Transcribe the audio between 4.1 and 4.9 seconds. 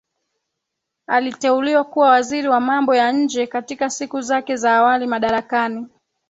zake za